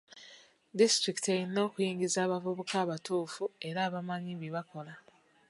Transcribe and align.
Disitulikiti 0.79 1.27
erina 1.35 1.59
okuyingiza 1.67 2.17
abavuzi 2.25 2.73
abatuufu 2.83 3.43
era 3.67 3.79
abamanyi 3.87 4.33
bye 4.39 4.53
bakola. 4.55 4.93